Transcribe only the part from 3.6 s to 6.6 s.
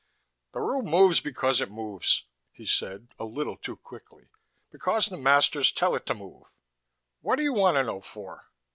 quickly. "Because the masters tell it to move.